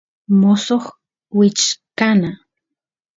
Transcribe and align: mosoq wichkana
mosoq 0.39 0.85
wichkana 1.37 2.31